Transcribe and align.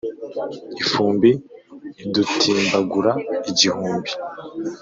Ifumbi 0.81 1.29
idutimbagura 2.03 3.11
igihumbi 3.49 4.11